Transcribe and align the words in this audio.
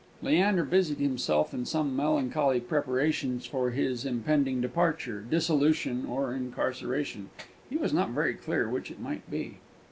Leander 0.23 0.63
busied 0.63 0.97
himself 0.97 1.53
in 1.53 1.63
some 1.63 1.95
melancholy 1.95 2.59
preparations 2.59 3.45
for 3.45 3.69
his 3.69 4.03
impending 4.03 4.59
departure, 4.59 5.21
dissolution, 5.21 6.07
or 6.09 6.33
incarceration; 6.33 7.29
he 7.69 7.77
was 7.77 7.93
not 7.93 8.09
very 8.09 8.33
clear 8.33 8.67
which 8.67 8.89
it 8.89 8.99
might 8.99 9.29
be. 9.29 9.59